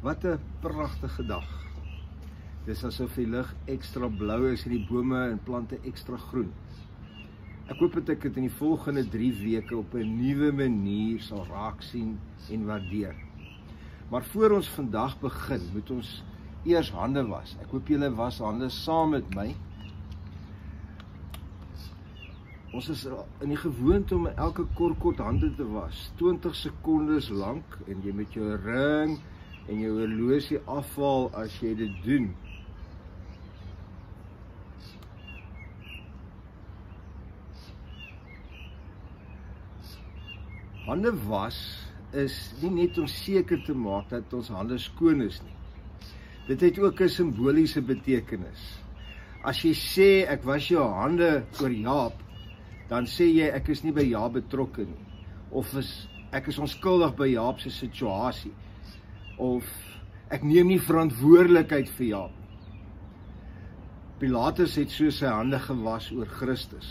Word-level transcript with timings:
Wat 0.00 0.24
'n 0.24 0.38
pragtige 0.60 1.26
dag. 1.26 1.46
Dis 2.64 2.84
asof 2.84 3.14
die 3.14 3.26
lug 3.26 3.54
ekstra 3.64 4.06
blou 4.08 4.52
is 4.52 4.62
en 4.64 4.70
die 4.70 4.86
bome 4.86 5.18
en 5.30 5.40
plante 5.42 5.78
ekstra 5.82 6.16
groen. 6.16 6.52
Ek 7.66 7.80
hoop 7.80 7.94
dat 7.94 8.08
ek 8.08 8.22
dit 8.22 8.36
in 8.36 8.44
die 8.46 8.58
volgende 8.60 9.02
3 9.08 9.32
weke 9.42 9.76
op 9.76 9.94
'n 9.94 10.12
nuwe 10.20 10.52
manier 10.52 11.20
sal 11.20 11.44
raak 11.50 11.82
sien 11.82 12.18
en 12.50 12.66
waardeer. 12.66 13.14
Maar 14.10 14.22
voor 14.24 14.50
ons 14.50 14.68
vandag 14.68 15.20
begin, 15.20 15.62
moet 15.72 15.90
ons 15.90 16.24
eers 16.64 16.90
hande 16.90 17.26
was. 17.26 17.56
Ek 17.60 17.70
hoop 17.70 17.88
julle 17.88 18.14
was 18.14 18.38
hande 18.38 18.68
saam 18.68 19.10
met 19.10 19.34
my. 19.34 19.56
Ons 22.72 22.88
is 22.88 23.08
in 23.40 23.48
die 23.48 23.56
gewoonte 23.56 24.14
om 24.14 24.26
elke 24.26 24.64
kort 24.74 24.98
kort 24.98 25.18
hande 25.18 25.54
te 25.54 25.66
was, 25.66 26.12
20 26.16 26.54
sekondes 26.54 27.28
lank 27.30 27.78
en 27.88 28.00
jy 28.02 28.12
met 28.12 28.32
jou 28.32 28.54
ring 28.54 29.18
en 29.68 29.80
jou 29.82 29.94
horlosie 30.00 30.60
afval 30.66 31.28
as 31.36 31.54
jy 31.62 31.74
dit 31.76 31.96
doen. 32.04 32.28
Hande 40.88 41.12
was 41.28 41.58
is 42.16 42.34
nie 42.62 42.70
net 42.72 42.96
om 42.98 43.08
seker 43.12 43.60
te 43.66 43.74
maak 43.76 44.08
dat 44.08 44.32
ons 44.32 44.48
hande 44.48 44.78
skoon 44.80 45.20
is 45.26 45.42
nie. 45.44 45.56
Dit 46.48 46.64
het 46.64 46.78
ook 46.78 47.00
'n 47.00 47.08
simboliese 47.08 47.82
betekenis. 47.82 48.80
As 49.44 49.60
jy 49.62 49.74
sê 49.74 50.26
ek 50.28 50.44
was 50.44 50.68
jou 50.68 50.82
hande 50.82 51.44
oor 51.60 51.70
Jaap, 51.70 52.16
dan 52.88 53.04
sê 53.04 53.28
jy 53.28 53.50
ek 53.52 53.68
is 53.68 53.84
nie 53.84 53.92
by 53.92 54.02
Jaap 54.02 54.32
betrokke 54.32 54.86
nie 54.86 55.04
of 55.50 55.74
is 55.74 56.08
ek 56.32 56.48
is 56.48 56.58
onskuldig 56.58 57.14
by 57.16 57.28
Jaap 57.28 57.60
se 57.60 57.70
situasie 57.70 58.52
of 59.38 59.64
ek 60.30 60.44
neem 60.44 60.68
nie 60.68 60.80
verantwoordelikheid 60.82 61.88
vir 61.96 62.06
Jaap 62.06 62.34
nie. 62.34 62.72
Pilatus 64.18 64.74
het 64.76 64.90
so 64.90 65.10
sy 65.14 65.30
hande 65.30 65.60
gewas 65.62 66.10
oor 66.12 66.26
Christus. 66.26 66.88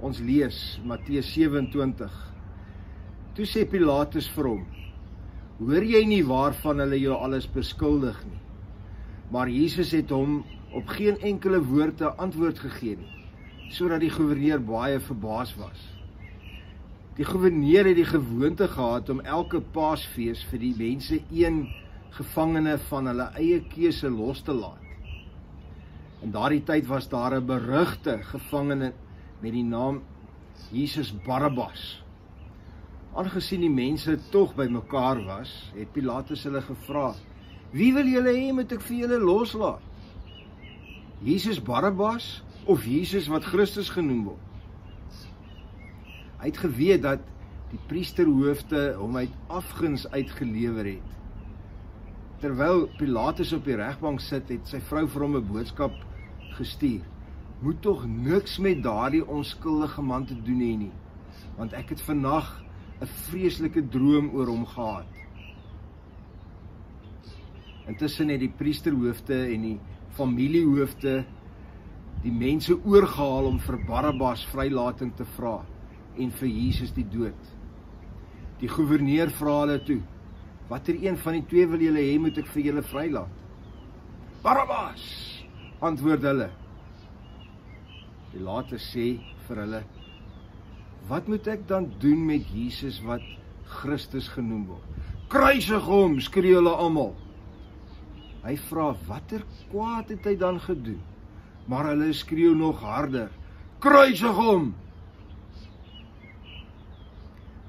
Ons 0.00 0.20
lees 0.24 0.80
Matteus 0.84 1.28
27 1.34 2.24
Toe 3.36 3.44
sê 3.44 3.66
Pilatus 3.68 4.30
vir 4.32 4.46
hom: 4.48 4.62
"Hoor 5.58 5.84
jy 5.84 6.04
nie 6.08 6.22
waarvan 6.24 6.80
hulle 6.80 6.96
jou 6.96 7.16
alles 7.16 7.46
beskuldig 7.46 8.16
nie?" 8.24 8.40
Maar 9.30 9.48
Jesus 9.48 9.92
het 9.92 10.10
hom 10.10 10.44
op 10.72 10.88
geen 10.88 11.18
enkele 11.20 11.60
woord 11.60 12.00
'n 12.00 12.16
antwoord 12.16 12.58
gegee 12.58 12.96
nie, 12.96 13.12
sodat 13.70 14.00
die 14.00 14.10
goewerneur 14.10 14.60
baie 14.60 15.00
verbaas 15.00 15.54
was. 15.56 15.95
Die 17.16 17.24
goewerneur 17.24 17.86
het 17.88 17.96
die 17.96 18.04
gewoonte 18.04 18.66
gehad 18.68 19.08
om 19.08 19.22
elke 19.24 19.62
Paasfees 19.72 20.42
vir 20.50 20.60
die 20.60 20.74
mense 20.76 21.16
een 21.32 21.62
gevangene 22.12 22.74
van 22.90 23.08
hulle 23.08 23.30
eie 23.40 23.62
keuse 23.72 24.10
los 24.12 24.42
te 24.44 24.52
laat. 24.52 24.82
In 26.20 26.34
daardie 26.34 26.60
tyd 26.68 26.84
was 26.90 27.08
daar 27.08 27.38
'n 27.38 27.46
berugte 27.46 28.18
gevangene 28.22 28.92
met 29.40 29.52
die 29.52 29.64
naam 29.64 30.02
Jesus 30.70 31.14
Barabbas. 31.24 32.02
Aangesien 33.14 33.60
die 33.60 33.70
mense 33.70 34.18
tog 34.30 34.54
bymekaar 34.54 35.24
was, 35.24 35.72
het 35.74 35.92
Pilatus 35.92 36.44
hulle 36.44 36.60
gevra: 36.60 37.14
"Wie 37.70 37.94
wil 37.94 38.06
julle 38.06 38.32
hê 38.32 38.52
moet 38.52 38.72
ek 38.72 38.80
vir 38.80 38.96
julle 38.96 39.18
loslaat? 39.18 39.80
Jesus 41.22 41.62
Barabbas 41.62 42.42
of 42.66 42.84
Jesus 42.84 43.26
wat 43.28 43.44
Christus 43.44 43.88
genoem 43.88 44.24
word?" 44.24 44.45
Hy 46.46 46.52
het 46.52 46.60
geweet 46.62 47.00
dat 47.02 47.22
die 47.72 47.78
priesterhoofde 47.90 48.92
hom 49.00 49.16
uit 49.18 49.32
afguns 49.50 50.04
uitgelewer 50.12 50.86
het. 50.86 51.16
Terwyl 52.38 52.84
Pilatus 53.00 53.50
op 53.56 53.66
die 53.66 53.74
regbank 53.74 54.22
sit, 54.22 54.52
het 54.54 54.70
sy 54.70 54.78
vrou 54.86 55.08
vir 55.10 55.24
hom 55.26 55.34
'n 55.40 55.48
boodskap 55.48 55.98
gestuur: 56.54 57.02
"Moet 57.62 57.82
tog 57.82 58.06
niks 58.06 58.60
met 58.62 58.82
daardie 58.82 59.26
onskuldige 59.26 60.02
man 60.02 60.26
te 60.26 60.38
doen 60.38 60.62
hê 60.62 60.76
nie, 60.78 60.92
want 61.58 61.72
ek 61.72 61.88
het 61.88 62.00
vannag 62.00 62.62
'n 63.00 63.10
vreeslike 63.26 63.88
droom 63.88 64.30
oor 64.30 64.46
hom 64.46 64.66
gehad. 64.66 65.06
Intussen 67.88 68.28
het 68.28 68.40
die 68.40 68.54
priesterhoofde 68.56 69.46
en 69.52 69.62
die 69.62 69.80
familiehoofde 70.10 71.24
die 72.22 72.32
mense 72.32 72.84
oorgehaal 72.84 73.46
om 73.46 73.58
vir 73.58 73.84
Barabbas 73.86 74.46
vrylating 74.46 75.16
te 75.16 75.24
vra 75.24 75.66
en 76.18 76.30
vir 76.40 76.48
Jesus 76.48 76.92
die 76.96 77.06
dood. 77.10 77.54
Die 78.60 78.68
goewerneur 78.68 79.30
vra 79.30 79.60
hulle 79.60 79.78
toe: 79.84 80.00
"Watter 80.68 80.94
een 80.94 81.16
van 81.16 81.32
die 81.32 81.46
twee 81.46 81.66
wil 81.66 81.80
julle 81.80 82.00
hê 82.00 82.18
moet 82.18 82.38
ek 82.38 82.46
vir 82.46 82.62
julle 82.62 82.82
vrylaat?" 82.82 83.28
"Barabbas," 84.42 85.02
antwoord 85.80 86.22
hulle. 86.22 86.50
Pilatus 88.32 88.84
sê 88.92 89.18
vir 89.48 89.56
hulle: 89.64 89.82
Wat 91.08 91.28
moet 91.28 91.46
ek 91.46 91.68
dan 91.68 91.92
doen 92.02 92.26
met 92.26 92.48
Jesus 92.50 92.98
wat 93.06 93.22
Christus 93.64 94.28
genoem 94.28 94.66
word? 94.66 94.82
Kruisig 95.30 95.82
hom, 95.86 96.18
skree 96.20 96.54
hulle 96.54 96.70
almal. 96.70 97.14
Hy 98.42 98.54
vra 98.68 98.92
watter 99.08 99.42
kwaad 99.70 100.10
het 100.14 100.26
hy 100.26 100.36
dan 100.38 100.60
gedoen? 100.62 101.00
Maar 101.66 101.92
hulle 101.92 102.12
skreeu 102.14 102.54
nog 102.54 102.82
harder: 102.82 103.30
Kruisig 103.82 104.34
hom! 104.38 104.74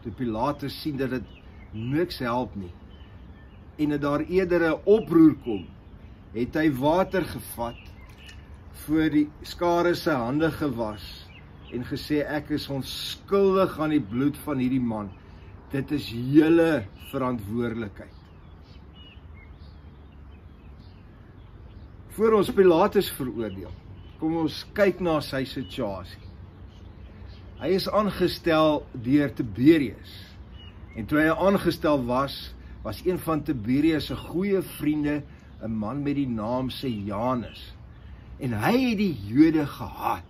Toe 0.07 0.15
Pilatus 0.15 0.71
sien 0.79 0.95
dat 0.95 1.11
dit 1.11 1.31
niks 1.75 2.21
help 2.23 2.53
nie 2.55 2.71
en 3.77 3.91
dat 3.91 4.01
daar 4.01 4.21
eerder 4.23 4.63
'n 4.69 4.79
oproer 4.87 5.35
kom, 5.43 5.65
het 6.33 6.55
hy 6.55 6.71
water 6.71 7.25
gevat 7.27 7.81
voor 8.85 9.09
die 9.09 9.27
skare 9.43 9.93
se 9.95 10.11
hande 10.11 10.49
gewas 10.51 11.27
en 11.73 11.83
gesê 11.83 12.23
ek 12.23 12.49
is 12.49 12.69
onskuldig 12.69 13.79
aan 13.79 13.89
die 13.89 14.01
bloed 14.01 14.37
van 14.45 14.57
hierdie 14.57 14.79
man. 14.79 15.11
Dit 15.71 15.91
is 15.91 16.07
julle 16.09 16.87
verantwoordelikheid. 17.11 18.15
Voor 22.15 22.33
ons 22.33 22.51
Pilatus 22.51 23.11
veroordeel, 23.11 23.73
kom 24.19 24.37
ons 24.37 24.65
kyk 24.73 24.99
na 24.99 25.19
sy 25.19 25.43
situasie. 25.43 26.26
Hy 27.57 27.71
is 27.73 27.87
aangestel 27.89 28.83
deur 28.93 29.31
Tiberius. 29.33 30.11
En 30.93 31.07
toe 31.09 31.17
hy 31.23 31.31
aangestel 31.33 32.03
was, 32.05 32.35
was 32.85 32.99
een 33.01 33.17
van 33.17 33.41
Tiberius 33.41 34.11
se 34.11 34.15
goeie 34.27 34.61
vriende 34.77 35.23
'n 35.65 35.73
man 35.73 36.03
met 36.03 36.15
die 36.15 36.27
naam 36.29 36.69
se 36.69 36.89
Janus. 36.89 37.73
En 38.39 38.53
hy 38.53 38.89
het 38.89 38.97
die 38.97 39.17
Jode 39.25 39.65
gehaat. 39.65 40.29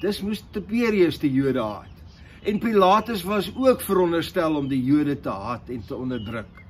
Dis 0.00 0.22
moes 0.22 0.44
Tiberius 0.52 1.18
die 1.18 1.32
Jode 1.32 1.62
haat. 1.62 1.94
En 2.42 2.58
Pilatus 2.58 3.22
was 3.22 3.50
ook 3.56 3.80
veronderstel 3.80 4.54
om 4.56 4.68
die 4.68 4.84
Jode 4.84 5.20
te 5.20 5.30
haat 5.30 5.68
en 5.68 5.82
te 5.86 5.96
onderdruk. 5.96 6.62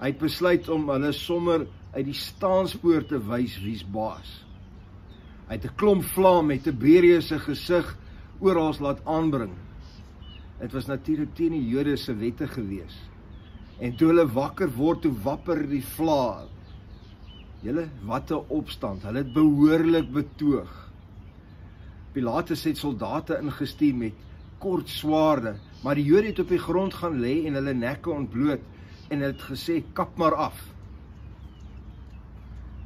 Hy 0.00 0.06
het 0.06 0.18
besluit 0.18 0.68
om 0.68 0.90
hulle 0.90 1.12
sommer 1.12 1.66
uit 1.94 2.04
die 2.04 2.14
staanspoor 2.18 3.06
te 3.06 3.22
wys 3.22 3.60
wie's 3.62 3.84
baas. 3.84 4.42
Hy 5.52 5.58
het 5.58 5.68
'n 5.68 5.76
klomp 5.76 6.04
vlaam 6.16 6.46
met 6.46 6.62
Tiberius 6.64 7.26
se 7.26 7.38
gesig 7.38 7.96
oral 8.40 8.74
laat 8.80 9.04
aanbring. 9.04 9.52
Dit 10.60 10.72
was 10.72 10.86
natuurlik 10.86 11.34
teen 11.34 11.52
die 11.52 11.68
Jode 11.68 11.96
se 11.96 12.14
wette 12.16 12.46
gewees. 12.48 12.96
En 13.78 13.96
toe 13.96 14.06
hulle 14.08 14.32
wakker 14.32 14.70
word, 14.70 15.02
toe 15.02 15.12
wapper 15.22 15.68
die 15.68 15.84
vla. 15.84 16.46
Julle 17.60 17.88
wat 18.02 18.30
'n 18.30 18.44
opstand. 18.48 19.02
Hulle 19.02 19.18
het 19.18 19.32
behoorlik 19.32 20.12
betoog. 20.12 20.90
Pilatus 22.12 22.64
het 22.64 22.78
soldate 22.78 23.38
ingestuur 23.42 23.94
met 23.94 24.12
kort 24.58 24.88
swaarde, 24.88 25.56
maar 25.82 25.94
die 25.94 26.04
Jode 26.04 26.26
het 26.26 26.38
op 26.38 26.48
die 26.48 26.58
grond 26.58 26.94
gaan 26.94 27.20
lê 27.20 27.46
en 27.46 27.54
hulle 27.54 27.74
nekke 27.74 28.10
ontbloot 28.10 28.60
en 29.08 29.20
het 29.20 29.42
gesê 29.42 29.82
kap 29.92 30.16
maar 30.16 30.34
af. 30.34 30.74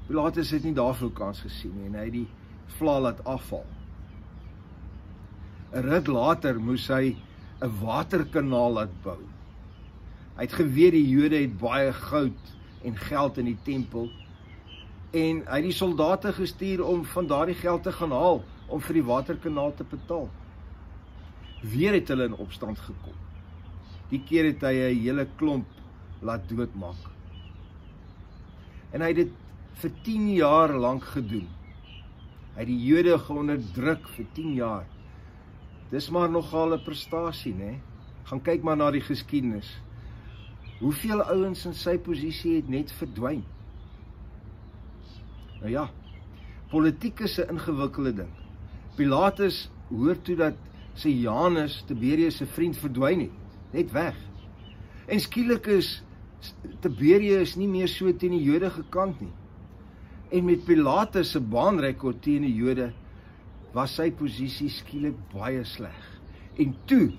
Pilatus 0.06 0.50
het 0.50 0.64
nie 0.64 0.74
daarvoor 0.74 1.12
kans 1.12 1.40
gesien 1.40 1.72
nie 1.76 1.86
en 1.86 1.94
hy 1.94 2.04
het 2.04 2.12
die 2.12 2.28
vla 2.78 3.00
laat 3.00 3.24
afval. 3.24 3.64
'n 5.72 5.82
Ruk 5.82 6.06
later 6.06 6.60
moes 6.60 6.88
hy 6.88 7.16
'n 7.62 7.72
waterkanaal 7.80 8.72
laat 8.72 8.94
bou. 9.02 9.20
Hy 10.36 10.42
het 10.42 10.52
geweet 10.52 10.92
die 10.92 11.08
Jode 11.08 11.40
het 11.40 11.58
baie 11.58 11.92
goud 11.92 12.54
en 12.84 12.96
geld 12.96 13.38
in 13.38 13.44
die 13.44 13.58
tempel 13.64 14.10
en 15.16 15.42
hy 15.46 15.60
het 15.60 15.64
die 15.64 15.72
soldate 15.72 16.32
gestuur 16.32 16.84
om 16.84 17.04
van 17.04 17.26
daardie 17.26 17.56
geld 17.56 17.82
te 17.82 17.92
gaan 17.92 18.12
haal 18.12 18.42
om 18.68 18.80
vir 18.80 18.98
die 18.98 19.06
waterkanaal 19.06 19.74
te 19.74 19.84
betaal. 19.84 20.28
Weer 21.62 21.92
het 21.96 22.08
hulle 22.08 22.28
in 22.28 22.36
opstand 22.42 22.78
gekom. 22.78 23.16
Die 24.10 24.22
keer 24.22 24.44
het 24.44 24.62
hy 24.62 24.74
'n 24.74 25.02
hele 25.02 25.26
klomp 25.36 25.66
laat 26.20 26.48
doodmaak. 26.48 27.02
En 28.92 29.00
hy 29.00 29.08
het 29.08 29.16
dit 29.16 29.32
vir 29.80 29.90
10 30.02 30.28
jaar 30.34 30.72
lank 30.72 31.04
gedoen. 31.04 31.48
Hy 32.56 32.64
het 32.64 32.70
die 32.70 32.84
Jode 32.88 33.18
geonderdruk 33.20 34.06
vir 34.14 34.26
10 34.32 34.52
jaar. 34.56 34.86
Dis 35.90 36.08
maar 36.10 36.30
nogal 36.32 36.72
'n 36.72 36.84
prestasie, 36.84 37.52
né? 37.54 37.80
Gaan 38.24 38.40
kyk 38.40 38.62
maar 38.62 38.76
na 38.76 38.90
die 38.90 39.04
geskiedenis. 39.04 39.68
Hoeveel 40.80 41.22
ouens 41.22 41.66
in 41.66 41.74
sy 41.74 41.98
posisie 41.98 42.56
het 42.56 42.68
net 42.68 42.92
verdwyn? 42.92 43.44
Nou 45.60 45.70
ja, 45.70 45.90
politiek 46.70 47.20
is 47.20 47.38
'n 47.38 47.50
ingewikkelde 47.50 48.14
ding. 48.14 48.32
Pilatus 48.96 49.70
hoor 49.88 50.22
toe 50.22 50.36
dat 50.36 50.54
sy 50.94 51.08
Janus 51.08 51.84
Tiberius 51.86 52.36
se 52.36 52.46
vriend 52.46 52.76
verdwyn 52.76 53.20
het, 53.20 53.30
net 53.72 53.92
weg. 53.92 54.16
En 55.06 55.20
skielik 55.20 55.66
is 55.66 56.02
Tiberius 56.80 57.54
nie 57.56 57.68
meer 57.68 57.88
so 57.88 58.12
teen 58.16 58.30
die 58.30 58.42
Jode 58.42 58.70
gekant 58.70 59.20
nie. 59.20 59.32
En 60.30 60.44
met 60.44 60.64
Pilatus 60.66 61.30
se 61.30 61.40
baanrekord 61.40 62.18
teen 62.24 62.42
die 62.42 62.54
Jode 62.54 62.90
was 63.76 63.94
sy 63.98 64.08
posisie 64.10 64.70
skielik 64.72 65.18
baie 65.30 65.62
sleg. 65.68 66.00
En 66.58 66.74
toe 66.90 67.12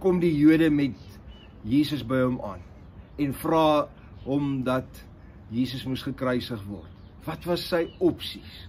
kom 0.00 0.20
die 0.22 0.32
Jode 0.32 0.70
met 0.72 0.96
Jesus 1.68 2.04
by 2.06 2.22
hom 2.22 2.38
aan 2.46 2.64
en 3.18 3.34
vra 3.34 3.88
hom 4.24 4.62
dat 4.64 5.02
Jesus 5.50 5.84
moes 5.88 6.04
gekruisig 6.06 6.62
word. 6.68 6.90
Wat 7.26 7.44
was 7.48 7.66
sy 7.68 7.88
opsies? 8.04 8.68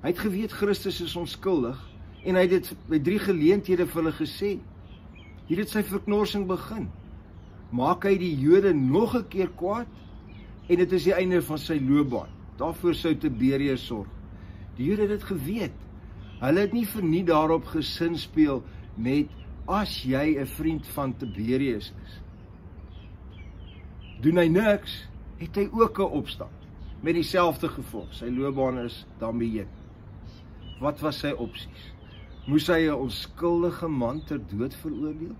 Hy 0.00 0.14
het 0.14 0.22
geweet 0.22 0.54
Christus 0.56 1.02
is 1.04 1.16
onskuldig 1.18 1.76
en 2.24 2.38
hy 2.38 2.46
het 2.46 2.54
dit 2.54 2.70
by 2.88 3.00
drie 3.04 3.20
geleenthede 3.20 3.88
vir 3.90 4.00
hulle 4.00 4.16
gesê. 4.16 4.54
Hier 5.50 5.60
het 5.60 5.72
sy 5.72 5.82
verknorsing 5.84 6.46
begin. 6.48 6.86
Maak 7.74 8.06
hy 8.08 8.14
die 8.20 8.32
Jode 8.40 8.72
nog 8.72 9.16
'n 9.16 9.28
keer 9.28 9.50
kwaad 9.50 9.90
en 10.68 10.76
dit 10.76 10.92
is 10.92 11.04
die 11.04 11.14
einde 11.14 11.42
van 11.42 11.58
sy 11.58 11.76
loopbaan. 11.82 12.39
Daarvoor 12.60 12.94
sou 12.94 13.14
Tiberius 13.16 13.86
sorg. 13.88 14.08
Die 14.76 14.88
Jode 14.88 15.06
het 15.06 15.14
dit 15.16 15.28
geweet. 15.30 15.76
Hulle 16.40 16.64
het 16.64 16.72
nie 16.76 16.86
verniet 16.88 17.28
daarop 17.28 17.68
gesin 17.72 18.16
speel 18.20 18.62
met 18.96 19.32
as 19.68 20.02
jy 20.04 20.36
'n 20.40 20.46
vriend 20.46 20.86
van 20.86 21.16
Tiberius 21.16 21.92
is. 22.04 22.20
Doen 24.20 24.36
hy 24.36 24.48
niks, 24.48 25.08
het 25.38 25.56
hy 25.56 25.68
ook 25.72 25.98
'n 25.98 26.12
opstand 26.20 26.52
met 27.00 27.14
dieselfde 27.14 27.68
gevolg. 27.68 28.12
Sy 28.14 28.28
loopbaan 28.28 28.78
is 28.78 29.06
daarmee. 29.18 29.66
Wat 30.80 31.00
was 31.00 31.18
sy 31.18 31.32
opsies? 31.32 31.92
Moes 32.46 32.66
hy 32.66 32.88
'n 32.88 32.94
onskuldige 32.94 33.88
man 33.88 34.24
ter 34.24 34.40
dood 34.46 34.74
veroordeel? 34.74 35.36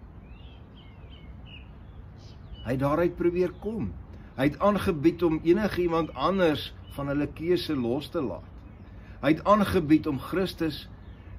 Hy 2.65 2.71
het 2.71 2.81
daaruit 2.81 3.17
probeer 3.17 3.53
kom. 3.61 3.93
Hy 4.37 4.45
het 4.45 4.59
aangebied 4.59 5.23
om 5.23 5.41
enigiemand 5.43 6.15
anders 6.15 6.73
van 6.97 7.13
hulle 7.13 7.29
keuse 7.35 7.77
los 7.77 8.09
te 8.09 8.23
laat. 8.23 8.47
Hy 9.21 9.35
het 9.35 9.45
aangebied 9.45 10.07
om 10.07 10.19
Christus 10.19 10.89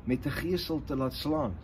met 0.05 0.25
'n 0.25 0.37
gesel 0.41 0.81
te 0.85 0.95
laat 0.95 1.13
slaan. 1.13 1.55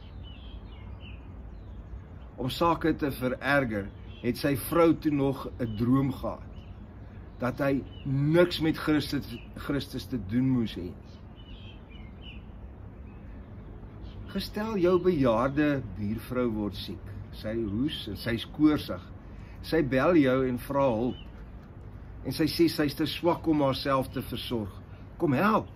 Om 2.35 2.49
sake 2.49 2.95
te 2.95 3.11
vererger, 3.11 3.89
het 4.21 4.37
sy 4.37 4.55
vrou 4.57 4.93
toe 4.97 5.11
nog 5.11 5.47
'n 5.59 5.75
droom 5.77 6.11
gehad 6.13 6.41
dat 7.39 7.59
hy 7.61 7.83
niks 8.05 8.59
met 8.59 8.77
Christus 8.77 9.37
Christus 9.55 10.05
te 10.05 10.17
doen 10.29 10.49
moes 10.49 10.73
hê. 10.75 10.89
Gestel 14.33 14.77
jou 14.77 14.97
bejaarde 15.01 15.83
buurvrou 15.97 16.47
word 16.51 16.75
siek. 16.75 17.13
Sy 17.31 17.53
hoes 17.61 18.07
en 18.07 18.17
sy's 18.17 18.45
koorsig. 18.57 19.01
Sy 19.61 19.83
bel 19.83 20.15
jou 20.15 20.47
en 20.47 20.57
vra 20.59 20.87
hulp. 20.89 21.26
En 22.27 22.35
sy 22.35 22.49
sê 22.51 22.67
sy's 22.67 22.95
te 22.97 23.07
swak 23.07 23.45
om 23.47 23.63
haarself 23.63 24.09
te 24.11 24.21
versorg. 24.29 24.73
Kom 25.17 25.35
help. 25.37 25.69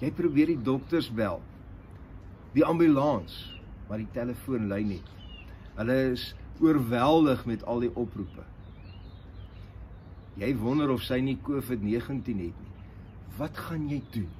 Jy 0.00 0.10
probeer 0.16 0.54
die 0.54 0.62
dokters 0.64 1.10
bel. 1.12 1.42
Die 2.56 2.64
ambulans, 2.64 3.36
maar 3.88 4.00
die 4.00 4.08
telefoon 4.16 4.70
lui 4.72 4.80
nie. 4.94 5.02
Hulle 5.76 5.98
is 6.14 6.30
oorweldig 6.62 7.44
met 7.48 7.62
al 7.68 7.84
die 7.84 7.92
oproepe. 7.92 8.44
Jy 10.40 10.54
wonder 10.56 10.90
of 10.94 11.04
sy 11.04 11.20
nie 11.20 11.36
COVID-19 11.44 12.24
het 12.24 12.32
nie. 12.38 12.52
Wat 13.36 13.56
gaan 13.68 13.88
jy 13.90 14.00
doen? 14.14 14.30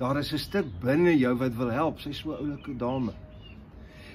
Daar 0.00 0.18
is 0.18 0.32
'n 0.32 0.38
stuk 0.38 0.66
binne 0.80 1.12
jou 1.18 1.34
wat 1.36 1.54
wil 1.56 1.70
help, 1.70 2.00
sy 2.00 2.12
so 2.12 2.32
oulike 2.32 2.76
dame. 2.76 3.12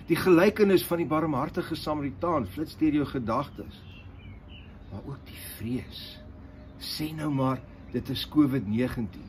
Die 0.07 0.15
gelykenis 0.15 0.85
van 0.85 0.97
die 0.97 1.05
barmhartige 1.05 1.75
Samaritaan 1.75 2.47
flits 2.47 2.75
deur 2.77 2.93
jou 2.93 3.05
gedagtes. 3.05 3.84
Maar 4.95 5.11
ook 5.11 5.25
die 5.27 5.41
vrees. 5.57 6.01
Sê 6.79 7.09
nou 7.11 7.27
maar 7.35 7.59
dit 7.91 8.09
is 8.09 8.21
COVID-19. 8.31 9.23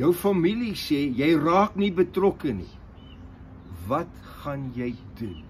Jou 0.00 0.14
familie 0.16 0.72
sê 0.80 1.02
jy 1.12 1.34
raak 1.36 1.76
nie 1.76 1.90
betrokke 1.92 2.54
nie. 2.56 2.70
Wat 3.90 4.08
gaan 4.38 4.70
jy 4.72 4.94
doen? 5.20 5.42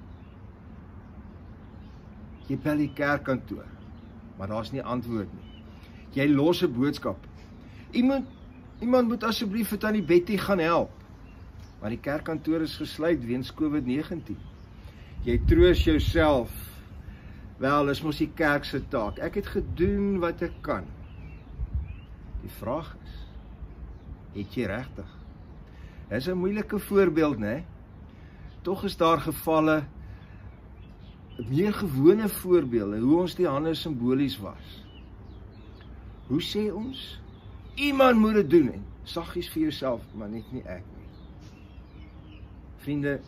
Jy 2.48 2.58
bel 2.64 2.82
die 2.82 2.90
kerkkantoor, 2.98 3.68
maar 4.38 4.50
daar's 4.50 4.72
nie 4.74 4.82
antwoord 4.82 5.30
nie. 5.36 5.62
Jy 6.18 6.26
los 6.34 6.64
'n 6.64 6.74
boodskap. 6.74 7.18
Iemand 7.92 8.26
iemand 8.80 9.08
moet 9.08 9.22
asseblief 9.22 9.68
vir 9.68 9.78
tannie 9.78 10.02
Betty 10.02 10.36
gaan 10.36 10.58
help. 10.58 10.90
Maar 11.80 11.90
die 11.90 12.02
kerkkantoor 12.02 12.60
is 12.60 12.76
gesluit 12.76 13.24
weens 13.24 13.54
COVID-19. 13.54 14.34
Jy 15.22 15.40
troos 15.46 15.84
jouself. 15.84 16.57
Wel, 17.58 17.86
dis 17.86 18.02
mos 18.02 18.18
die 18.22 18.30
kerk 18.34 18.64
se 18.64 18.80
taak. 18.88 19.18
Ek 19.18 19.34
het 19.34 19.46
gedoen 19.46 20.18
wat 20.22 20.42
ek 20.42 20.60
kan. 20.62 20.86
Die 22.42 22.52
vraag 22.60 22.94
is 23.04 23.18
Het 24.38 24.54
jy 24.54 24.66
regtig? 24.70 25.08
Dis 26.08 26.28
'n 26.28 26.38
moeilike 26.38 26.78
voorbeeld, 26.78 27.38
né? 27.38 27.64
Tog 28.62 28.84
is 28.84 28.96
daar 28.96 29.20
gevalle 29.20 29.84
meer 31.48 31.74
gewone 31.74 32.28
voorbeelde 32.28 32.98
hoe 32.98 33.20
ons 33.20 33.34
die 33.34 33.46
hande 33.46 33.74
simbolies 33.74 34.38
was. 34.38 34.84
Hoe 36.26 36.42
sê 36.42 36.72
ons? 36.72 37.20
Iemand 37.74 38.18
moet 38.18 38.34
dit 38.34 38.50
doen 38.50 38.72
en 38.72 38.84
saggies 39.02 39.48
vir 39.48 39.62
jouself, 39.62 40.02
maar 40.14 40.28
net 40.28 40.52
nie 40.52 40.62
ek 40.62 40.84
nie. 40.96 41.08
Vriende, 42.76 43.20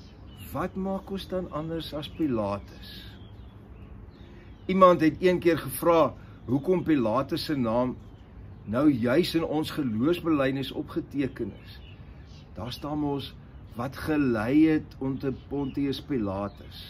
wat 0.53 0.75
maak 0.75 1.11
ons 1.11 1.29
dan 1.29 1.50
anders 1.53 1.94
as 1.94 2.09
Pilatus? 2.09 3.00
Iemand 4.71 5.01
het 5.01 5.17
een 5.19 5.39
keer 5.43 5.59
gevra 5.59 6.15
hoekom 6.47 6.83
Pilatus 6.87 7.45
se 7.45 7.57
naam 7.59 7.97
nou 8.71 8.91
juis 8.93 9.35
in 9.35 9.45
ons 9.45 9.71
geloofsbelijdenis 9.71 10.71
opgeteken 10.73 11.53
is. 11.65 11.79
Daar 12.55 12.73
staan 12.73 12.99
mos 12.99 13.33
wat 13.75 13.97
gelei 13.97 14.69
het 14.69 14.95
onder 14.99 15.33
Pontius 15.49 15.99
Pilatus. 16.03 16.83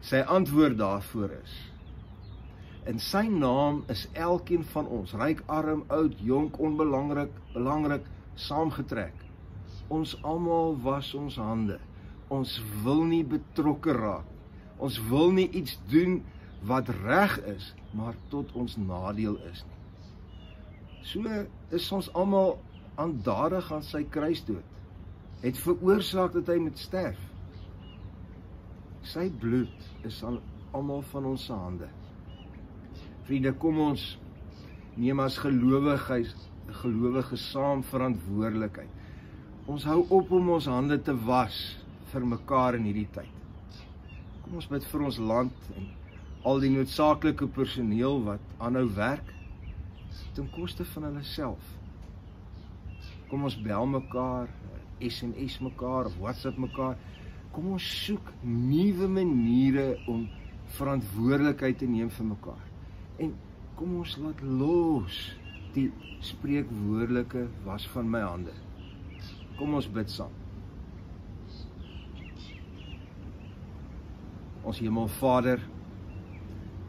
Sy 0.00 0.22
antwoord 0.24 0.78
daarvoor 0.78 1.34
is: 1.42 1.56
In 2.86 3.02
sy 3.02 3.26
naam 3.28 3.82
is 3.92 4.06
elkeen 4.12 4.64
van 4.72 4.86
ons, 4.86 5.12
ryk, 5.12 5.42
arm, 5.46 5.84
oud, 5.88 6.14
jonk, 6.22 6.56
onbelangrik, 6.58 7.32
belangrik, 7.52 8.08
saamgetrek. 8.34 9.24
Ons 9.88 10.16
almal 10.22 10.78
was 10.82 11.12
ons 11.14 11.36
hande. 11.36 11.76
Ons 12.28 12.56
wil 12.84 13.04
nie 13.04 13.24
betrokke 13.24 13.92
raak. 13.92 14.35
Ons 14.82 14.98
wil 15.08 15.32
nie 15.36 15.48
iets 15.50 15.78
doen 15.90 16.20
wat 16.66 16.88
reg 17.02 17.38
is, 17.48 17.72
maar 17.96 18.16
tot 18.32 18.52
ons 18.52 18.76
nadeel 18.76 19.38
is 19.50 19.62
nie. 19.64 19.76
So 21.06 21.22
is 21.76 21.86
ons 21.94 22.08
almal 22.18 22.56
aandadig 22.98 23.68
aan 23.72 23.84
sy 23.86 24.02
kruisdood. 24.10 24.64
Het 25.44 25.58
veroorsaak 25.62 26.34
dat 26.34 26.50
hy 26.50 26.58
moet 26.64 26.80
sterf. 26.80 27.20
Sy 29.06 29.28
bloed 29.40 30.06
is 30.08 30.18
aan 30.26 30.40
almal 30.74 31.04
van 31.12 31.30
ons 31.30 31.46
se 31.46 31.54
hande. 31.54 31.88
Vriende, 33.28 33.52
kom 33.54 33.78
ons 33.84 34.16
neem 34.96 35.20
as 35.22 35.38
gelowiges 35.38 36.34
gelowiges 36.82 37.44
saam 37.52 37.84
verantwoordelikheid. 37.86 38.90
Ons 39.70 39.86
hou 39.86 40.02
op 40.14 40.30
om 40.34 40.50
ons 40.56 40.66
hande 40.70 40.98
te 41.02 41.14
was 41.26 41.56
vir 42.12 42.26
mekaar 42.26 42.78
in 42.78 42.86
hierdie 42.88 43.08
tyd. 43.14 43.35
Kom 44.46 44.60
ons 44.60 44.68
bid 44.70 44.84
vir 44.86 45.02
ons 45.02 45.16
land 45.18 45.64
en 45.74 45.86
al 46.46 46.60
die 46.62 46.68
noodsaaklike 46.70 47.48
personeel 47.56 48.20
wat 48.28 48.52
aanhou 48.62 48.84
werk 48.94 49.32
ten 50.36 50.46
koste 50.54 50.86
van 50.92 51.08
hulle 51.08 51.22
self. 51.26 51.72
Kom 53.26 53.42
ons 53.48 53.56
bel 53.64 53.90
mekaar, 53.90 54.46
SMS 55.02 55.58
mekaar, 55.66 56.12
WhatsApp 56.20 56.62
mekaar. 56.62 56.94
Kom 57.56 57.72
ons 57.74 57.90
soek 58.04 58.30
nuwe 58.44 59.10
maniere 59.10 59.88
om 60.06 60.28
verantwoordelikheid 60.78 61.82
te 61.82 61.90
neem 61.90 62.14
vir 62.14 62.30
mekaar. 62.30 62.64
En 63.18 63.34
kom 63.74 63.98
ons 63.98 64.14
laat 64.22 64.46
los 64.46 65.20
die 65.74 65.90
spreekwoordelike 66.22 67.48
was 67.66 67.90
van 67.96 68.14
my 68.14 68.22
hande. 68.22 68.54
Kom 69.58 69.74
ons 69.74 69.90
bid 69.90 70.14
saam. 70.20 70.45
Ons 74.66 74.80
Hemelvader, 74.82 75.60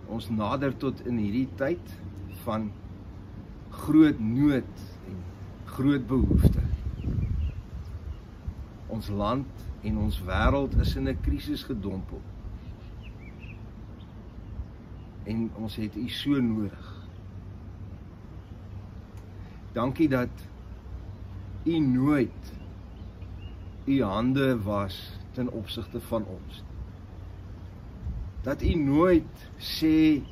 ons 0.10 0.32
nader 0.34 0.72
tot 0.82 1.04
in 1.06 1.20
hierdie 1.22 1.46
tyd 1.60 1.92
van 2.42 2.72
groot 3.84 4.18
nood 4.24 4.86
en 5.06 5.20
groot 5.76 6.08
behoefte. 6.10 6.64
Ons 8.90 9.12
land 9.14 9.66
en 9.86 10.00
ons 10.02 10.18
wêreld 10.26 10.74
is 10.82 10.96
in 10.98 11.10
'n 11.12 11.22
krisis 11.22 11.64
gedompel. 11.70 12.22
En 15.26 15.52
ons 15.62 15.76
het 15.76 15.96
U 15.96 16.08
so 16.10 16.42
nodig. 16.42 16.88
Dankie 19.74 20.10
dat 20.10 20.34
U 21.66 21.80
nooit 21.80 22.54
U 23.86 24.02
hande 24.04 24.64
was 24.64 25.20
ten 25.34 25.52
opsigte 25.52 26.02
van 26.02 26.26
ons. 26.26 26.64
Dat 28.48 28.62
U 28.64 28.74
nooit 28.80 29.48
sê 29.60 30.24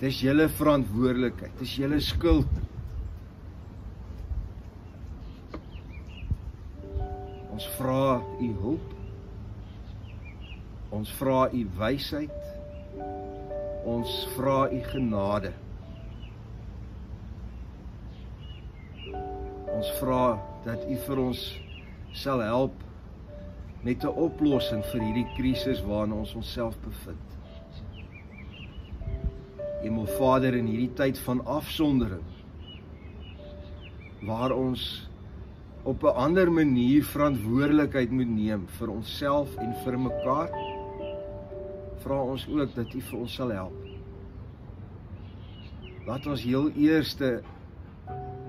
dis 0.00 0.20
julle 0.24 0.46
verantwoordelikheid, 0.56 1.52
dis 1.60 1.74
julle 1.76 1.98
skuld. 2.00 2.54
Ons 7.52 7.66
vra 7.76 8.22
U 8.40 8.48
hulp. 8.62 8.94
Ons 10.96 11.12
vra 11.18 11.42
U 11.52 11.60
wysheid. 11.76 12.48
Ons 13.84 14.14
vra 14.32 14.56
U 14.72 14.80
genade. 14.88 15.52
Ons 19.76 19.92
vra 20.00 20.24
dat 20.64 20.88
U 20.88 20.96
vir 21.04 21.22
ons 21.26 21.44
sal 22.16 22.40
help 22.48 22.80
met 23.84 24.08
'n 24.08 24.16
oplossing 24.24 24.82
vir 24.94 25.00
hierdie 25.02 25.28
krisis 25.36 25.84
waarin 25.84 26.16
ons 26.22 26.34
onsself 26.34 26.80
bevind. 26.80 27.41
Hemel 29.82 30.06
Vader 30.06 30.54
in 30.54 30.68
hierdie 30.70 30.92
tyd 30.94 31.18
van 31.26 31.40
afsondering 31.50 32.22
waar 34.22 34.52
ons 34.54 35.08
op 35.82 36.04
'n 36.04 36.14
ander 36.24 36.52
manier 36.52 37.02
verantwoordelikheid 37.04 38.10
moet 38.10 38.28
neem 38.28 38.66
vir 38.78 38.88
onsself 38.88 39.56
en 39.56 39.74
vir 39.84 39.98
mekaar 39.98 40.50
vra 42.02 42.22
ons 42.22 42.46
ook 42.48 42.74
dat 42.74 42.94
U 42.94 43.00
vir 43.00 43.18
ons 43.18 43.34
sal 43.34 43.50
help. 43.50 43.78
Laat 46.06 46.26
ons 46.26 46.42
heel 46.42 46.70
eerste 46.70 47.42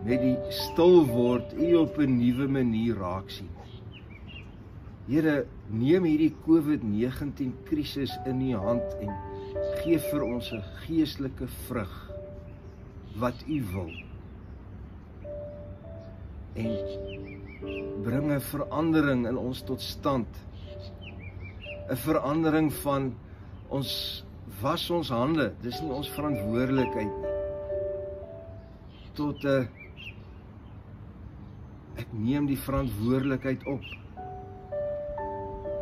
met 0.05 0.21
die 0.21 0.37
stil 0.49 1.05
word 1.05 1.53
U 1.53 1.75
op 1.75 1.97
'n 1.97 2.17
nuwe 2.17 2.47
manier 2.47 2.95
raak 2.95 3.29
sien. 3.29 3.49
Here, 5.07 5.45
neem 5.69 6.03
hierdie 6.03 6.35
COVID-19 6.45 7.53
krisis 7.63 8.19
in 8.25 8.41
U 8.41 8.55
hand 8.55 8.95
en 9.01 9.11
gee 9.83 9.99
vir 9.99 10.23
ons 10.23 10.51
'n 10.51 10.63
geestelike 10.85 11.47
vrug 11.67 11.93
wat 13.19 13.43
U 13.47 13.59
wil. 13.73 13.91
En 16.55 16.71
bring 18.03 18.31
'n 18.31 18.39
verandering 18.39 19.27
in 19.27 19.37
ons 19.37 19.61
tot 19.61 19.81
stand. 19.81 20.27
'n 21.89 21.95
Verandering 21.95 22.73
van 22.73 23.13
ons 23.69 24.23
was 24.61 24.89
ons 24.89 25.09
hande, 25.09 25.53
dis 25.61 25.81
nie 25.81 25.91
ons 25.91 26.09
verantwoordelikheid 26.09 27.11
nie. 27.11 27.31
Tot 29.13 29.43
'n 29.43 29.67
Ek 31.95 32.09
neem 32.13 32.47
die 32.49 32.57
verantwoordelikheid 32.57 33.65
op. 33.69 33.81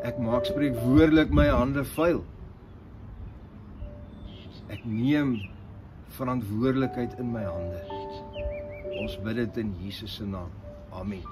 Ek 0.03 0.17
maak 0.20 0.46
spreek 0.46 0.75
woordelik 0.84 1.31
my 1.31 1.48
hande 1.48 1.86
vuil. 1.96 2.25
Ek 4.71 4.83
neem 4.87 5.35
verantwoordelikheid 6.17 7.17
in 7.19 7.31
my 7.33 7.43
hande. 7.43 7.81
Ons 9.01 9.17
bid 9.25 9.41
dit 9.41 9.63
in 9.65 9.73
Jesus 9.83 10.15
se 10.19 10.27
naam. 10.27 10.51
Amen. 10.95 11.23